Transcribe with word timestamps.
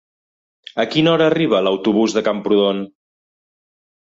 A 0.83 0.85
quina 0.95 1.11
hora 1.11 1.27
arriba 1.33 1.61
l'autobús 1.67 2.17
de 2.17 2.25
Camprodon? 2.29 2.83